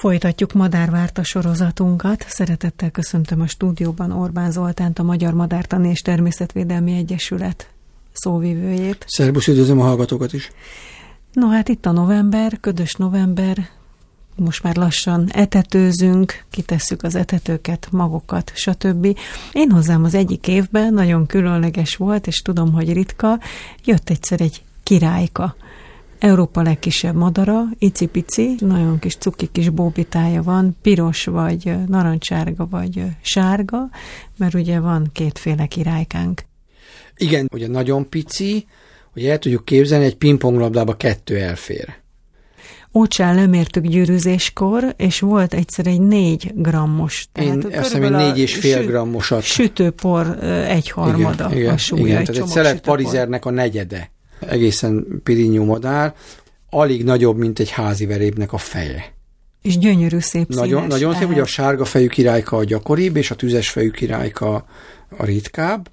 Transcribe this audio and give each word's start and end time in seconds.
Folytatjuk 0.00 0.52
Madárvárta 0.52 1.22
sorozatunkat. 1.22 2.24
Szeretettel 2.28 2.90
köszöntöm 2.90 3.40
a 3.40 3.46
stúdióban 3.46 4.12
Orbán 4.12 4.50
Zoltánt, 4.50 4.98
a 4.98 5.02
Magyar 5.02 5.34
Madártani 5.34 5.88
és 5.88 6.00
Természetvédelmi 6.00 6.92
Egyesület 6.96 7.70
szóvivőjét. 8.12 9.04
Szerbusz, 9.08 9.46
üdvözlöm 9.46 9.80
a 9.80 9.84
hallgatókat 9.84 10.32
is. 10.32 10.52
No 11.32 11.48
hát 11.48 11.68
itt 11.68 11.86
a 11.86 11.90
november, 11.90 12.60
ködös 12.60 12.92
november, 12.92 13.68
most 14.36 14.62
már 14.62 14.76
lassan 14.76 15.28
etetőzünk, 15.32 16.44
kitesszük 16.50 17.02
az 17.02 17.14
etetőket, 17.14 17.88
magokat, 17.90 18.52
stb. 18.54 19.18
Én 19.52 19.70
hozzám 19.70 20.04
az 20.04 20.14
egyik 20.14 20.48
évben 20.48 20.94
nagyon 20.94 21.26
különleges 21.26 21.96
volt, 21.96 22.26
és 22.26 22.42
tudom, 22.42 22.72
hogy 22.72 22.92
ritka, 22.92 23.38
jött 23.84 24.10
egyszer 24.10 24.40
egy 24.40 24.62
királyka. 24.82 25.56
Európa 26.20 26.62
legkisebb 26.62 27.14
madara, 27.14 27.62
icipici, 27.78 28.54
nagyon 28.58 28.98
kis 28.98 29.16
cuki 29.16 29.48
kis 29.52 29.68
bóbitája 29.68 30.42
van, 30.42 30.76
piros 30.82 31.24
vagy 31.24 31.72
narancsárga 31.86 32.66
vagy 32.70 33.02
sárga, 33.20 33.88
mert 34.36 34.54
ugye 34.54 34.80
van 34.80 35.10
kétféle 35.12 35.66
királykánk. 35.66 36.42
Igen, 37.16 37.48
ugye 37.52 37.68
nagyon 37.68 38.08
pici, 38.08 38.66
hogy 39.12 39.24
el 39.24 39.38
tudjuk 39.38 39.64
képzelni, 39.64 40.04
egy 40.04 40.16
pingponglabdába 40.16 40.94
kettő 40.94 41.36
elfér. 41.36 41.98
Ócsán 42.94 43.34
lemértük 43.34 43.86
gyűrűzéskor, 43.86 44.94
és 44.96 45.20
volt 45.20 45.54
egyszer 45.54 45.86
egy 45.86 46.00
négy 46.00 46.52
grammos. 46.54 47.28
Én 47.40 47.64
azt 47.72 47.92
hiszem, 47.92 48.14
négy 48.14 48.38
és 48.38 48.54
fél 48.54 48.86
grammosat. 48.86 49.42
Sütőpor 49.42 50.44
egyharmada 50.68 51.44
igen, 51.44 51.58
igen, 51.58 51.74
a 51.74 51.76
súlya. 51.76 52.04
Igen, 52.04 52.18
egy 52.18 52.26
tehát 52.26 52.42
egy 52.42 52.48
szelet 52.48 52.80
parizernek 52.80 53.44
a 53.44 53.50
negyede. 53.50 54.10
Egészen 54.40 55.20
pirinyú 55.22 55.64
madár, 55.64 56.14
alig 56.70 57.04
nagyobb, 57.04 57.36
mint 57.36 57.58
egy 57.58 57.70
házi 57.70 58.06
verébnek 58.06 58.52
a 58.52 58.58
feje. 58.58 59.12
És 59.62 59.78
gyönyörű 59.78 60.18
szép 60.18 60.48
Nagyon, 60.48 60.66
színes. 60.66 60.88
nagyon 60.88 61.10
szép, 61.10 61.20
Tehát 61.20 61.34
ugye 61.34 61.42
a 61.42 61.46
sárga 61.46 61.84
fejű 61.84 62.06
királyka 62.06 62.56
a 62.56 62.64
gyakoribb, 62.64 63.16
és 63.16 63.30
a 63.30 63.34
tüzes 63.34 63.70
fejű 63.70 63.90
királyka 63.90 64.66
a 65.16 65.24
ritkább. 65.24 65.90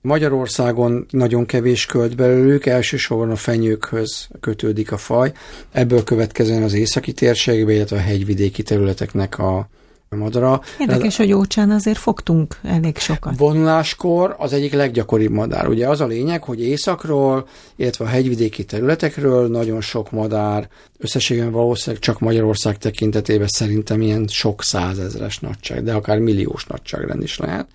Magyarországon 0.00 1.06
nagyon 1.10 1.46
kevés 1.46 1.86
költ 1.86 2.16
belőlük, 2.16 2.66
elsősorban 2.66 3.30
a 3.30 3.36
fenyőkhöz 3.36 4.28
kötődik 4.40 4.92
a 4.92 4.96
faj. 4.96 5.32
Ebből 5.72 6.04
következően 6.04 6.62
az 6.62 6.74
északi 6.74 7.12
térségbe, 7.12 7.72
illetve 7.72 7.96
a 7.96 8.00
hegyvidéki 8.00 8.62
területeknek 8.62 9.38
a 9.38 9.68
madara. 10.16 10.60
Érdekes, 10.78 11.16
hogy 11.16 11.32
Ócsán 11.32 11.70
azért 11.70 11.98
fogtunk 11.98 12.58
elég 12.62 12.96
sokat. 12.98 13.38
Vonuláskor 13.38 14.34
az 14.38 14.52
egyik 14.52 14.72
leggyakoribb 14.72 15.30
madár. 15.30 15.68
Ugye 15.68 15.88
az 15.88 16.00
a 16.00 16.06
lényeg, 16.06 16.42
hogy 16.44 16.62
északról, 16.62 17.46
illetve 17.76 18.04
a 18.04 18.08
hegyvidéki 18.08 18.64
területekről 18.64 19.48
nagyon 19.48 19.80
sok 19.80 20.10
madár, 20.10 20.68
összességében 20.98 21.50
valószínűleg 21.50 22.02
csak 22.02 22.20
Magyarország 22.20 22.78
tekintetében 22.78 23.48
szerintem 23.48 24.00
ilyen 24.00 24.26
sok 24.26 24.62
százezres 24.62 25.38
nagyság, 25.38 25.82
de 25.82 25.92
akár 25.92 26.18
milliós 26.18 26.64
nagyságrend 26.64 27.22
is 27.22 27.38
lehet. 27.38 27.66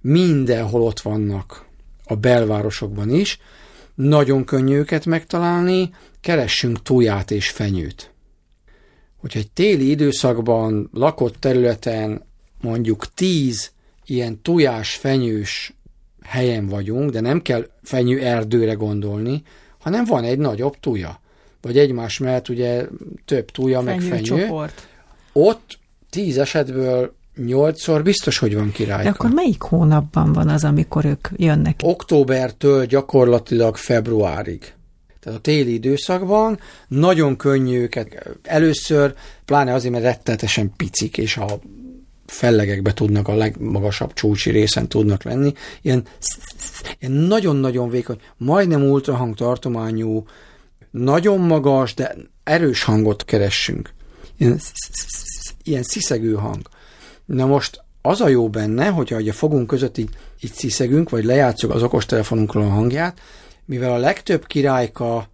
Mindenhol 0.00 0.82
ott 0.82 1.00
vannak 1.00 1.64
a 2.04 2.14
belvárosokban 2.14 3.10
is, 3.10 3.38
nagyon 3.94 4.44
könnyű 4.44 4.76
őket 4.76 5.06
megtalálni, 5.06 5.90
keressünk 6.20 6.82
toját 6.82 7.30
és 7.30 7.50
fenyőt. 7.50 8.10
Hogyha 9.16 9.38
egy 9.38 9.50
téli 9.50 9.90
időszakban 9.90 10.90
lakott 10.92 11.36
területen 11.40 12.22
mondjuk 12.60 13.14
tíz 13.14 13.70
ilyen 14.06 14.42
tojás, 14.42 14.94
fenyős 14.94 15.74
helyen 16.22 16.66
vagyunk, 16.66 17.10
de 17.10 17.20
nem 17.20 17.42
kell 17.42 17.68
fenyő 17.82 18.20
erdőre 18.20 18.72
gondolni, 18.72 19.42
hanem 19.78 20.04
van 20.04 20.24
egy 20.24 20.38
nagyobb 20.38 20.80
tuja. 20.80 21.20
Vagy 21.60 21.78
egymás 21.78 22.18
mellett 22.18 22.48
ugye 22.48 22.86
több 23.24 23.50
tuja, 23.50 23.80
meg 23.80 24.00
fenyő. 24.00 24.22
csoport. 24.22 24.88
Ott 25.32 25.78
tíz 26.10 26.38
esetből 26.38 27.14
nyolcszor 27.36 28.02
biztos, 28.02 28.38
hogy 28.38 28.54
van 28.54 28.72
királyka. 28.72 29.02
De 29.02 29.08
akkor 29.08 29.30
melyik 29.30 29.62
hónapban 29.62 30.32
van 30.32 30.48
az, 30.48 30.64
amikor 30.64 31.04
ők 31.04 31.28
jönnek? 31.36 31.80
októbertől 31.82 32.86
gyakorlatilag 32.86 33.76
februárig. 33.76 34.74
Tehát 35.26 35.40
a 35.40 35.42
téli 35.42 35.72
időszakban 35.72 36.58
nagyon 36.88 37.36
könnyű 37.36 37.80
őket. 37.80 38.36
Először, 38.42 39.14
pláne 39.44 39.74
azért, 39.74 39.92
mert 39.92 40.04
rettenetesen 40.04 40.72
picik, 40.76 41.18
és 41.18 41.36
a 41.36 41.58
fellegekbe 42.26 42.92
tudnak, 42.92 43.28
a 43.28 43.34
legmagasabb 43.34 44.12
csúcsi 44.12 44.50
részen 44.50 44.88
tudnak 44.88 45.22
lenni. 45.22 45.52
Ilyen, 45.82 46.06
ilyen 46.98 47.14
nagyon-nagyon 47.14 47.88
vékony, 47.88 48.20
majdnem 48.36 48.82
ultrahang 48.82 49.34
tartományú, 49.34 50.26
nagyon 50.90 51.40
magas, 51.40 51.94
de 51.94 52.16
erős 52.44 52.82
hangot 52.82 53.24
keressünk. 53.24 53.92
Ilyen, 54.36 54.60
ilyen 55.62 55.82
sziszegő 55.82 56.34
hang. 56.34 56.68
Na 57.24 57.46
most 57.46 57.84
az 58.02 58.20
a 58.20 58.28
jó 58.28 58.48
benne, 58.48 58.88
hogyha 58.88 59.16
a 59.16 59.32
fogunk 59.32 59.66
között 59.66 59.98
így, 59.98 60.10
így 60.40 60.52
sziszegünk, 60.52 61.10
vagy 61.10 61.24
lejátszuk 61.24 61.74
az 61.74 61.82
okostelefonunkról 61.82 62.62
a 62.62 62.68
hangját, 62.68 63.20
mivel 63.66 63.92
a 63.92 63.96
legtöbb 63.96 64.46
királyka 64.46 65.28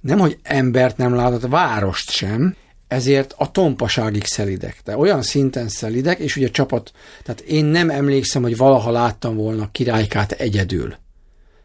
nem, 0.00 0.18
hogy 0.18 0.38
embert 0.42 0.96
nem 0.96 1.14
látott, 1.14 1.46
várost 1.46 2.10
sem, 2.10 2.56
ezért 2.88 3.34
a 3.36 3.50
tompaságig 3.50 4.24
szelidek. 4.24 4.80
De 4.84 4.96
olyan 4.96 5.22
szinten 5.22 5.68
szelidek, 5.68 6.18
és 6.18 6.36
ugye 6.36 6.48
csapat, 6.48 6.92
tehát 7.22 7.40
én 7.40 7.64
nem 7.64 7.90
emlékszem, 7.90 8.42
hogy 8.42 8.56
valaha 8.56 8.90
láttam 8.90 9.36
volna 9.36 9.70
királykát 9.72 10.32
egyedül. 10.32 10.96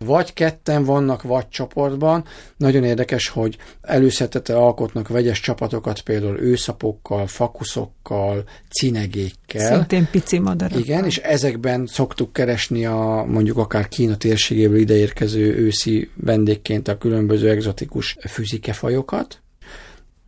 Vagy 0.05 0.33
ketten 0.33 0.83
vannak, 0.83 1.21
vagy 1.21 1.49
csoportban. 1.49 2.23
Nagyon 2.57 2.83
érdekes, 2.83 3.27
hogy 3.27 3.57
előszetete 3.81 4.57
alkotnak 4.57 5.07
vegyes 5.07 5.39
csapatokat, 5.39 6.01
például 6.01 6.39
őszapokkal, 6.39 7.27
fakuszokkal, 7.27 8.43
cinegékkel. 8.69 9.73
Szintén 9.73 10.07
pici 10.11 10.39
madarak. 10.39 10.79
Igen, 10.79 11.05
és 11.05 11.17
ezekben 11.17 11.85
szoktuk 11.85 12.33
keresni 12.33 12.85
a 12.85 13.25
mondjuk 13.27 13.57
akár 13.57 13.87
Kína 13.87 14.17
térségéből 14.17 14.77
ideérkező 14.77 15.55
őszi 15.55 16.09
vendégként 16.15 16.87
a 16.87 16.97
különböző 16.97 17.49
egzotikus 17.49 18.17
fűzikefajokat. 18.29 19.41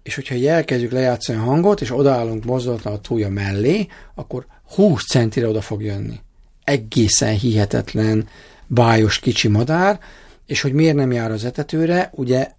És 0.04 0.16
hogyha 0.16 0.36
így 0.36 0.46
elkezdjük 0.46 0.92
lejátszani 0.92 1.38
a 1.38 1.42
hangot, 1.42 1.82
és 1.82 1.98
odaállunk 1.98 2.46
mozdulatlan 2.46 2.94
a 2.94 3.00
túlja 3.00 3.30
mellé, 3.30 3.88
akkor 4.16 4.46
20 4.76 5.08
centire 5.08 5.48
oda 5.48 5.62
fog 5.62 5.84
jönni. 5.84 6.20
Egészen 6.64 7.34
hihetetlen, 7.34 8.28
bájos 8.68 9.20
kicsi 9.20 9.48
madár, 9.48 10.00
és 10.46 10.62
hogy 10.62 10.74
miért 10.74 10.96
nem 10.96 11.12
jár 11.12 11.32
az 11.32 11.46
etetőre, 11.46 12.10
ugye 12.14 12.52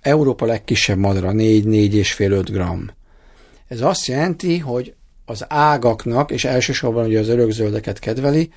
Európa 0.00 0.46
legkisebb 0.46 0.98
madara, 0.98 1.30
4-4,5-5 1.32 2.48
gram. 2.50 2.90
Ez 3.68 3.80
azt 3.80 4.06
jelenti, 4.06 4.58
hogy 4.58 4.94
az 5.24 5.44
ágaknak, 5.48 6.30
és 6.30 6.44
elsősorban 6.44 7.06
ugye 7.06 7.18
az 7.18 7.28
örökzöldeket 7.28 7.98
kedveli, 7.98 8.50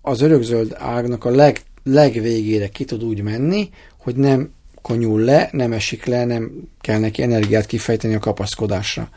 az 0.00 0.20
örökzöld 0.20 0.76
ágnak 0.78 1.24
a 1.24 1.30
leg, 1.30 1.60
legvégére 1.84 2.68
ki 2.68 2.84
tud 2.84 3.04
úgy 3.04 3.22
menni, 3.22 3.70
hogy 3.98 4.16
nem 4.16 4.52
konyul 4.82 5.20
le, 5.20 5.48
nem 5.52 5.72
esik 5.72 6.04
le, 6.04 6.24
nem 6.24 6.50
kell 6.80 6.98
neki 6.98 7.22
energiát 7.22 7.66
kifejteni 7.66 8.14
a 8.14 8.18
kapaszkodásra. 8.18 9.08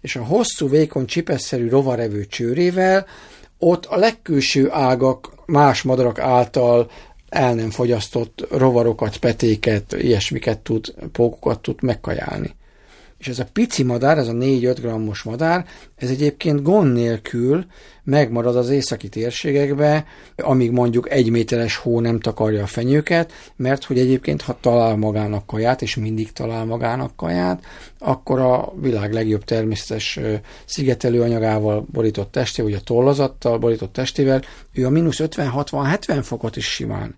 És 0.00 0.16
a 0.16 0.24
hosszú, 0.24 0.68
vékony, 0.68 1.06
csipesszerű 1.06 1.68
rovarevő 1.68 2.26
csőrével 2.26 3.06
ott 3.58 3.84
a 3.84 3.96
legkülső 3.96 4.70
ágak 4.70 5.34
más 5.46 5.82
madarak 5.82 6.18
által 6.18 6.90
el 7.28 7.54
nem 7.54 7.70
fogyasztott 7.70 8.46
rovarokat, 8.50 9.16
petéket, 9.16 9.92
ilyesmiket 9.92 10.58
tud, 10.58 10.94
pókokat 11.12 11.60
tud 11.60 11.82
megkajálni. 11.82 12.54
És 13.18 13.28
ez 13.28 13.38
a 13.38 13.46
pici 13.52 13.82
madár, 13.82 14.18
ez 14.18 14.28
a 14.28 14.32
4-5 14.32 14.76
grammos 14.80 15.22
madár, 15.22 15.66
ez 15.96 16.10
egyébként 16.10 16.62
gond 16.62 16.92
nélkül 16.92 17.66
megmarad 18.04 18.56
az 18.56 18.68
északi 18.68 19.08
térségekbe, 19.08 20.06
amíg 20.36 20.70
mondjuk 20.70 21.10
egy 21.10 21.30
méteres 21.30 21.76
hó 21.76 22.00
nem 22.00 22.20
takarja 22.20 22.62
a 22.62 22.66
fenyőket, 22.66 23.32
mert 23.56 23.84
hogy 23.84 23.98
egyébként, 23.98 24.42
ha 24.42 24.58
talál 24.60 24.96
magának 24.96 25.46
kaját, 25.46 25.82
és 25.82 25.96
mindig 25.96 26.32
talál 26.32 26.64
magának 26.64 27.16
kaját, 27.16 27.64
akkor 27.98 28.40
a 28.40 28.72
világ 28.80 29.12
legjobb 29.12 29.44
természetes 29.44 30.20
szigetelőanyagával 30.64 31.86
borított 31.92 32.32
testé, 32.32 32.62
ugye 32.62 32.76
a 32.76 32.80
tollazattal 32.80 33.58
borított 33.58 33.92
testével, 33.92 34.42
ő 34.72 34.86
a 34.86 34.90
mínusz 34.90 35.20
50-60-70 35.20 36.20
fokot 36.22 36.56
is 36.56 36.66
simán 36.70 37.16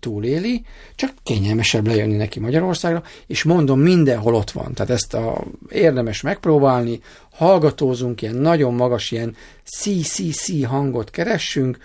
túléli, 0.00 0.64
csak 0.94 1.12
kényelmesebb 1.22 1.86
lejönni 1.86 2.16
neki 2.16 2.40
Magyarországra, 2.40 3.02
és 3.26 3.42
mondom, 3.42 3.80
mindenhol 3.80 4.34
ott 4.34 4.50
van. 4.50 4.74
Tehát 4.74 4.92
ezt 4.92 5.14
a, 5.14 5.44
érdemes 5.70 6.20
megpróbálni, 6.20 7.00
hallgatózunk, 7.30 8.22
ilyen 8.22 8.34
nagyon 8.34 8.74
magas, 8.74 9.10
ilyen 9.10 9.36
CCC 9.64 10.64
hangot 10.64 11.10
keressünk, 11.10 11.78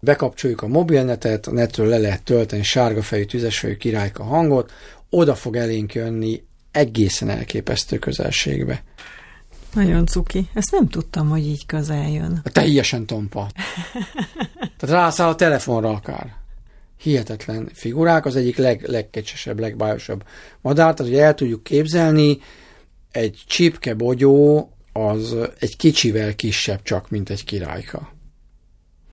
bekapcsoljuk 0.00 0.62
a 0.62 0.66
mobilnetet, 0.66 1.46
a 1.46 1.52
netről 1.52 1.88
le 1.88 1.98
lehet 1.98 2.22
tölteni 2.22 2.62
sárgafejű, 2.62 3.24
tüzesfejű 3.24 3.76
királyka 3.76 4.24
hangot, 4.24 4.72
oda 5.10 5.34
fog 5.34 5.56
elénk 5.56 5.94
jönni 5.94 6.42
egészen 6.70 7.28
elképesztő 7.28 7.98
közelségbe. 7.98 8.82
Nagyon 9.74 10.06
cuki. 10.06 10.48
Ezt 10.54 10.70
nem 10.70 10.88
tudtam, 10.88 11.28
hogy 11.28 11.46
így 11.46 11.66
közel 11.66 12.08
jön. 12.08 12.42
Teljesen 12.52 13.06
tompa. 13.06 13.50
Tehát 14.76 14.96
rászáll 14.96 15.28
a 15.28 15.34
telefonra 15.34 15.90
akár 15.90 16.39
hihetetlen 17.00 17.70
figurák, 17.72 18.26
az 18.26 18.36
egyik 18.36 18.56
leg, 18.56 18.82
legkecsesebb, 18.88 19.58
legbájosabb 19.58 20.24
madár, 20.60 20.94
tehát 20.94 21.12
hogy 21.12 21.20
el 21.20 21.34
tudjuk 21.34 21.62
képzelni, 21.62 22.38
egy 23.10 23.42
csipke 23.46 23.94
bogyó 23.94 24.68
az 24.92 25.36
egy 25.58 25.76
kicsivel 25.76 26.34
kisebb 26.34 26.82
csak, 26.82 27.10
mint 27.10 27.30
egy 27.30 27.44
királyka. 27.44 28.12